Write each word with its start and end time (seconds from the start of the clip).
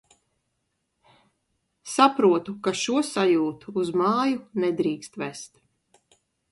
Saprotu, 1.97 2.57
ka 2.69 2.75
šo 2.85 3.05
sajūtu 3.13 3.77
uz 3.83 3.95
māju 4.05 4.43
nedrīkst 4.67 5.23
vest... 5.25 5.67